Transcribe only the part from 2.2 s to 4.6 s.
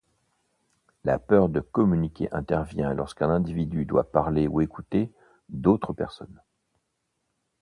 intervient lorsqu’un individu doit parler ou